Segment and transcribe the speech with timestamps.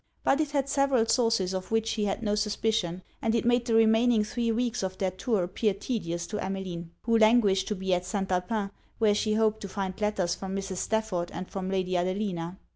[0.23, 3.75] But it had several sources of which he had no suspicion; and it made the
[3.75, 8.03] remaining three weeks of their tour appear tedious to Emmeline; who languished to be at
[8.07, 8.31] St.
[8.31, 10.77] Alpin, where she hoped to find letters from Mrs.
[10.77, 12.57] Stafford and from Lady Adelina.